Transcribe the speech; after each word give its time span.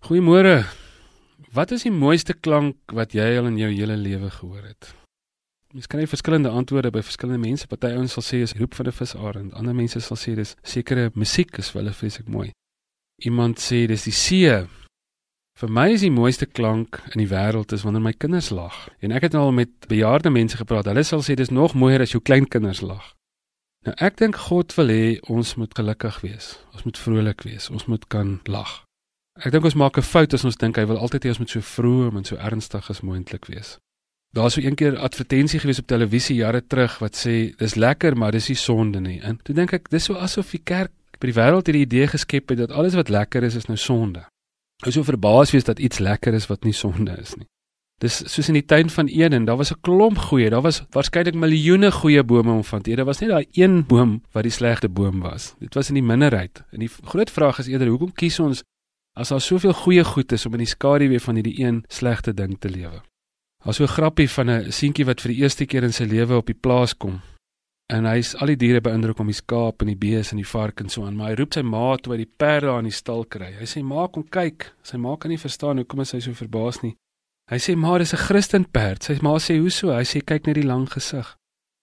Goeiemôre. 0.00 0.64
Wat 1.52 1.70
is 1.70 1.84
die 1.84 1.92
mooiste 1.92 2.32
klank 2.32 2.94
wat 2.96 3.12
jy 3.12 3.26
al 3.36 3.50
in 3.50 3.58
jou 3.60 3.68
hele 3.68 3.98
lewe 4.00 4.30
gehoor 4.32 4.64
het? 4.64 4.94
Mens 5.76 5.86
kan 5.86 6.00
hê 6.00 6.06
verskillende 6.08 6.50
antwoorde 6.50 6.90
by 6.90 7.02
verskillende 7.04 7.42
mense. 7.42 7.68
Party 7.68 7.92
ouens 7.94 8.16
sal 8.16 8.24
sê 8.24 8.40
is 8.42 8.56
roep 8.58 8.74
van 8.74 8.88
'n 8.88 8.96
visarend. 8.96 9.52
Ander 9.54 9.74
mense 9.74 10.00
sal 10.00 10.16
sê 10.16 10.34
dis 10.34 10.56
sekere 10.62 11.10
musiek 11.14 11.58
is 11.58 11.70
vir 11.70 11.82
hulle 11.82 11.92
vreeslik 11.92 12.28
mooi. 12.28 12.50
Iemand 13.24 13.58
sê 13.58 13.86
dis 13.86 14.04
die 14.04 14.12
see. 14.12 14.66
Vir 15.60 15.68
my 15.68 15.88
is 15.92 16.00
die 16.00 16.10
mooiste 16.10 16.46
klank 16.46 17.02
in 17.14 17.18
die 17.18 17.28
wêreld 17.36 17.72
is 17.72 17.82
wanneer 17.82 18.02
my 18.02 18.12
kinders 18.12 18.50
lag. 18.50 18.88
En 19.00 19.12
ek 19.12 19.22
het 19.22 19.34
al 19.34 19.52
met 19.52 19.68
bejaarde 19.88 20.30
mense 20.30 20.56
gepraat. 20.56 20.86
Hulle 20.86 21.02
sal 21.02 21.20
sê 21.22 21.34
dis 21.34 21.50
nog 21.50 21.74
mooier 21.74 22.00
as 22.00 22.12
jou 22.12 22.22
kleinkinders 22.22 22.80
lag. 22.80 23.14
Nou 23.84 23.94
ek 23.98 24.16
dink 24.16 24.36
God 24.36 24.74
wil 24.74 24.88
hê 24.88 25.20
ons 25.28 25.54
moet 25.56 25.74
gelukkig 25.74 26.20
wees. 26.20 26.58
Ons 26.72 26.84
moet 26.84 26.98
vrolik 26.98 27.42
wees. 27.42 27.70
Ons 27.70 27.86
moet 27.86 28.08
kan 28.08 28.40
lag. 28.44 28.89
Ek 29.40 29.54
dink 29.54 29.64
ons 29.64 29.74
maak 29.74 29.96
'n 29.96 30.04
fout 30.04 30.34
as 30.34 30.44
ons 30.44 30.56
dink 30.56 30.76
hy 30.76 30.84
wil 30.84 30.98
altyd 30.98 31.24
hê 31.24 31.28
ons 31.28 31.38
moet 31.38 31.50
so 31.50 31.60
vroom 31.60 32.16
en 32.16 32.24
so 32.24 32.36
ernstig 32.36 32.90
as 32.90 33.00
moontlik 33.00 33.46
wees. 33.46 33.78
Daar 34.34 34.50
sou 34.50 34.62
eendag 34.62 34.92
'n 34.92 34.96
advertensie 34.96 35.60
gewees 35.60 35.78
op 35.78 35.86
televisie 35.86 36.36
jare 36.36 36.60
terug 36.60 36.98
wat 36.98 37.16
sê 37.16 37.56
dis 37.56 37.74
lekker 37.74 38.16
maar 38.16 38.32
dis 38.32 38.48
nie 38.48 38.56
sonde 38.56 39.00
nie. 39.00 39.20
En 39.20 39.40
toe 39.42 39.54
dink 39.54 39.72
ek 39.72 39.88
dis 39.88 40.04
so 40.04 40.14
asof 40.14 40.50
die 40.50 40.62
kerk 40.64 40.92
by 41.18 41.26
die 41.26 41.40
wêreld 41.40 41.66
hierdie 41.66 41.86
idee 41.86 42.06
geskep 42.06 42.48
het 42.50 42.58
dat 42.58 42.70
alles 42.70 42.94
wat 42.94 43.08
lekker 43.08 43.42
is 43.42 43.54
is 43.54 43.66
nou 43.66 43.76
sonde. 43.76 44.26
Ou 44.84 44.92
so 44.92 45.02
verbaas 45.02 45.52
wees 45.52 45.64
dat 45.64 45.78
iets 45.78 45.98
lekker 45.98 46.34
is 46.34 46.46
wat 46.46 46.64
nie 46.64 46.72
sonde 46.72 47.16
is 47.20 47.34
nie. 47.36 47.46
Dis 48.00 48.22
soos 48.32 48.48
in 48.48 48.54
die 48.54 48.64
tuin 48.64 48.88
van 48.90 49.08
Eden, 49.08 49.44
daar 49.44 49.56
was 49.56 49.72
'n 49.72 49.80
klomp 49.80 50.18
goeie, 50.18 50.50
daar 50.50 50.62
was 50.62 50.82
waarskynlik 50.90 51.34
miljoene 51.34 51.90
goeie 51.92 52.22
bome 52.22 52.52
om 52.52 52.64
van 52.64 52.82
te 52.82 52.90
eet. 52.90 52.96
Daar 52.96 53.06
was 53.06 53.20
net 53.20 53.30
daai 53.30 53.46
een 53.52 53.86
boom 53.86 54.22
wat 54.32 54.42
die 54.42 54.52
slegte 54.52 54.88
boom 54.88 55.20
was. 55.20 55.54
Dit 55.58 55.74
was 55.74 55.88
in 55.88 55.94
die 55.94 56.02
minderheid. 56.02 56.62
En 56.72 56.78
die 56.78 56.90
groot 57.04 57.30
vraag 57.30 57.58
is 57.58 57.66
eerder 57.66 57.88
hoekom 57.88 58.12
kies 58.12 58.40
ons 58.40 58.62
as 59.20 59.28
daar 59.28 59.40
soveel 59.44 59.72
goeie 59.76 60.04
goed 60.04 60.32
is 60.32 60.46
om 60.46 60.56
in 60.56 60.64
die 60.64 60.72
skaduwee 60.72 61.20
van 61.20 61.36
hierdie 61.38 61.58
een 61.60 61.82
slegte 61.88 62.32
ding 62.34 62.56
te 62.58 62.70
lewe. 62.72 63.02
Daar's 63.64 63.76
so 63.76 63.84
'n 63.84 63.96
grappie 63.96 64.30
van 64.30 64.50
'n 64.50 64.72
seentjie 64.72 65.04
wat 65.04 65.20
vir 65.20 65.32
die 65.32 65.42
eerste 65.42 65.66
keer 65.66 65.84
in 65.84 65.92
sy 65.92 66.04
lewe 66.04 66.36
op 66.36 66.46
die 66.46 66.60
plaas 66.60 66.96
kom. 66.96 67.20
En 67.92 68.04
hy's 68.04 68.34
al 68.34 68.46
die 68.46 68.56
diere 68.56 68.80
beïndruk 68.80 69.18
om 69.18 69.26
die 69.26 69.34
skaap 69.34 69.82
en 69.82 69.86
die 69.86 69.96
bees 69.96 70.30
en 70.30 70.36
die 70.36 70.46
vark 70.46 70.80
en 70.80 70.88
so 70.88 71.04
aan, 71.04 71.16
maar 71.16 71.28
hy 71.28 71.34
roep 71.34 71.52
sy 71.54 71.62
ma 71.62 71.96
toe 71.96 72.12
hy 72.12 72.18
die 72.18 72.32
perde 72.36 72.66
daar 72.66 72.78
in 72.78 72.84
die 72.84 72.94
stal 72.94 73.24
kry. 73.24 73.52
Hy 73.58 73.66
sê: 73.66 73.82
"Ma, 73.82 74.06
kom 74.06 74.24
kyk." 74.28 74.72
Sy 74.82 74.96
ma 74.96 75.16
kan 75.16 75.30
nie 75.30 75.38
verstaan 75.38 75.76
hoekom 75.76 75.98
hy 75.98 76.04
so 76.04 76.32
verbaas 76.32 76.82
nie. 76.82 76.94
Hy 77.50 77.58
sê: 77.58 77.76
"Ma, 77.76 77.98
dis 77.98 78.14
'n 78.14 78.16
Christen 78.16 78.64
perd." 78.64 79.02
Sy 79.02 79.18
ma 79.22 79.38
sê: 79.38 79.58
"Hoe 79.58 79.70
so?" 79.70 79.90
Hy 79.90 80.04
sê: 80.04 80.24
"Kyk 80.24 80.46
net 80.46 80.54
die 80.54 80.66
lang 80.66 80.88
gesig." 80.88 81.36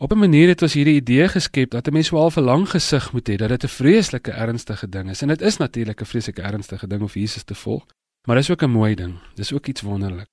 Op 0.00 0.12
'n 0.12 0.18
manier 0.18 0.48
het 0.48 0.62
ons 0.62 0.72
hierdie 0.72 0.94
idee 0.94 1.28
geskep 1.28 1.70
dat 1.70 1.88
'n 1.88 1.92
mens 1.92 2.10
wel 2.10 2.30
'n 2.30 2.40
lang 2.40 2.68
gesig 2.70 3.12
moet 3.12 3.28
hê, 3.28 3.34
dat 3.36 3.48
dit 3.48 3.64
'n 3.64 3.68
vreeslike 3.68 4.30
ernstige 4.30 4.88
ding 4.88 5.10
is. 5.10 5.22
En 5.22 5.28
dit 5.28 5.40
is 5.40 5.56
natuurlik 5.56 6.00
'n 6.00 6.04
vreeslike 6.04 6.42
ernstige 6.42 6.86
ding 6.86 7.02
om 7.02 7.08
Jesus 7.12 7.42
te 7.42 7.54
volg, 7.54 7.86
maar 8.26 8.36
dis 8.36 8.50
ook 8.50 8.62
'n 8.62 8.70
mooi 8.70 8.94
ding. 8.94 9.14
Dis 9.34 9.52
ook 9.52 9.66
iets 9.66 9.80
wonderlik. 9.80 10.26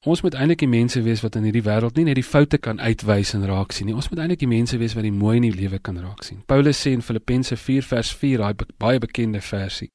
Ons 0.00 0.20
moet 0.22 0.34
eintlik 0.34 0.58
die 0.58 0.68
mense 0.68 1.02
wees 1.02 1.20
wat 1.20 1.34
in 1.34 1.42
hierdie 1.42 1.62
wêreld 1.62 1.94
nie 1.94 2.04
net 2.04 2.14
die 2.14 2.24
foute 2.24 2.58
kan 2.58 2.80
uitwys 2.80 3.34
en 3.34 3.46
raak 3.46 3.72
sien 3.72 3.86
nie. 3.86 3.94
Ons 3.94 4.08
moet 4.08 4.18
eintlik 4.18 4.38
die 4.38 4.48
mense 4.48 4.78
wees 4.78 4.94
wat 4.94 5.02
die 5.02 5.12
mooi 5.12 5.36
in 5.36 5.42
die 5.42 5.60
lewe 5.60 5.78
kan 5.78 5.98
raak 5.98 6.22
sien. 6.22 6.42
Paulus 6.46 6.86
sê 6.86 6.90
in 6.90 7.02
Filippense 7.02 7.56
4 7.56 7.82
vers 7.82 8.12
4, 8.14 8.38
daai 8.38 8.54
baie 8.76 8.98
bekende 8.98 9.40
versie, 9.40 9.88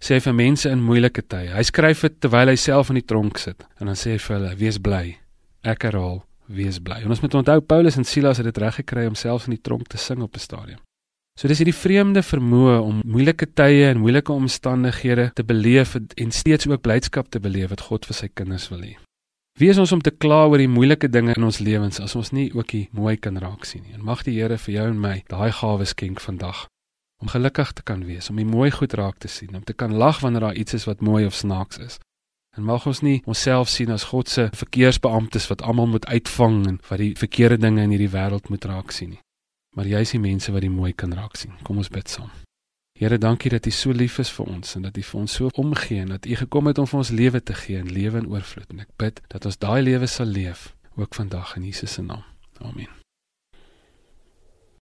sê 0.00 0.14
hy 0.14 0.20
vir 0.20 0.34
mense 0.34 0.70
in 0.70 0.82
moeilike 0.82 1.22
tye. 1.26 1.54
Hy 1.54 1.62
skryf 1.62 2.00
dit 2.00 2.20
terwyl 2.20 2.48
hy 2.48 2.56
self 2.56 2.88
in 2.88 2.94
die 2.94 3.04
tronk 3.04 3.38
sit 3.38 3.62
en 3.78 3.86
dan 3.86 3.94
sê 3.94 4.10
hy 4.10 4.18
vir 4.18 4.36
hulle: 4.36 4.56
"Wees 4.56 4.78
bly. 4.78 5.18
Ek 5.62 5.82
herhaal, 5.82 6.24
wees 6.52 6.78
bly. 6.78 7.02
En 7.02 7.10
ons 7.10 7.20
moet 7.20 7.34
onthou 7.34 7.60
Paulus 7.60 7.96
en 7.96 8.04
Silas 8.04 8.40
het 8.40 8.48
dit 8.48 8.58
reg 8.58 8.74
gekry 8.74 9.06
om 9.06 9.14
selfs 9.18 9.48
in 9.48 9.56
die 9.56 9.60
tronk 9.60 9.88
te 9.88 9.98
sing 9.98 10.22
op 10.22 10.34
'n 10.36 10.38
stadium. 10.38 10.80
So 11.40 11.48
dis 11.48 11.58
hierdie 11.62 11.76
vreemde 11.76 12.20
vermoë 12.22 12.80
om 12.84 13.00
moeilike 13.08 13.46
tye 13.56 13.86
en 13.88 14.02
moeilike 14.02 14.32
omstandighede 14.32 15.30
te 15.34 15.44
beleef 15.44 15.94
en 15.96 16.30
steeds 16.30 16.66
ook 16.68 16.82
blydskap 16.82 17.30
te 17.30 17.40
beleef 17.40 17.70
wat 17.72 17.80
God 17.80 18.06
vir 18.06 18.14
sy 18.14 18.28
kinders 18.28 18.68
wil 18.68 18.82
hê. 18.84 18.96
Wie 19.60 19.68
is 19.68 19.78
ons 19.78 19.92
om 19.92 20.00
te 20.00 20.10
kla 20.10 20.46
oor 20.48 20.60
die 20.60 20.68
moeilike 20.68 21.08
dinge 21.08 21.34
in 21.36 21.44
ons 21.44 21.58
lewens 21.58 22.00
as 22.00 22.14
ons 22.16 22.32
nie 22.32 22.50
ook 22.54 22.68
die 22.72 22.88
mooi 22.92 23.16
kan 23.16 23.36
raak 23.36 23.64
sien 23.64 23.82
nie? 23.82 23.92
En 23.96 24.04
mag 24.04 24.22
die 24.24 24.38
Here 24.38 24.58
vir 24.58 24.74
jou 24.74 24.86
en 24.88 25.00
my 25.00 25.24
daai 25.28 25.52
gawe 25.52 25.84
skenk 25.84 26.20
vandag 26.20 26.66
om 27.22 27.28
gelukkig 27.28 27.72
te 27.72 27.82
kan 27.86 28.04
wees, 28.04 28.30
om 28.30 28.36
die 28.40 28.48
mooi 28.48 28.70
goed 28.74 28.96
raak 28.98 29.20
te 29.22 29.28
sien, 29.28 29.54
om 29.54 29.62
te 29.64 29.76
kan 29.76 29.92
lag 29.94 30.20
wanneer 30.20 30.40
daar 30.40 30.58
iets 30.58 30.74
is 30.74 30.88
wat 30.88 31.00
mooi 31.00 31.26
of 31.26 31.34
snaaks 31.34 31.78
is. 31.78 31.98
En 32.56 32.64
mag 32.68 32.86
ons 32.86 33.00
nie 33.00 33.22
onsself 33.24 33.70
sien 33.72 33.90
as 33.90 34.04
God 34.10 34.28
se 34.28 34.48
verkeersbeamptes 34.52 35.48
wat 35.48 35.62
almal 35.62 35.88
moet 35.88 36.06
uitvang 36.06 36.66
en 36.68 36.80
wat 36.88 37.00
die 37.00 37.14
verkeerde 37.16 37.56
dinge 37.64 37.82
in 37.82 37.94
hierdie 37.94 38.12
wêreld 38.12 38.50
moet 38.52 38.64
raak 38.68 38.92
sien 38.92 39.14
nie. 39.14 39.22
Maar 39.72 39.88
jy 39.88 40.02
is 40.04 40.12
die 40.12 40.20
mense 40.20 40.52
wat 40.52 40.64
die 40.64 40.72
mooi 40.72 40.92
kan 40.92 41.14
raak 41.16 41.38
sien. 41.40 41.56
Kom 41.64 41.80
ons 41.80 41.88
bid 41.92 42.12
saam. 42.12 42.28
Here, 43.00 43.18
dankie 43.18 43.50
dat 43.50 43.66
U 43.66 43.72
so 43.72 43.96
lief 43.96 44.18
is 44.20 44.30
vir 44.36 44.52
ons 44.52 44.76
en 44.76 44.84
dat 44.84 44.98
U 45.00 45.02
vir 45.02 45.20
ons 45.24 45.36
so 45.40 45.50
omgee 45.58 46.04
en 46.04 46.12
dat 46.12 46.28
U 46.28 46.36
gekom 46.44 46.68
het 46.68 46.78
om 46.78 46.86
vir 46.86 47.00
ons 47.00 47.10
lewe 47.10 47.40
te 47.40 47.56
gee 47.64 47.80
en 47.80 47.88
lewe 47.88 48.20
in 48.20 48.28
oorvloed. 48.28 48.68
En 48.70 48.84
ek 48.84 48.92
bid 49.00 49.22
dat 49.32 49.48
ons 49.48 49.58
daai 49.58 49.80
lewe 49.82 50.06
sal 50.06 50.28
leef 50.28 50.74
ook 51.00 51.16
vandag 51.16 51.56
in 51.56 51.70
Jesus 51.72 51.96
se 51.96 52.04
naam. 52.04 52.22
Amen. 52.60 53.01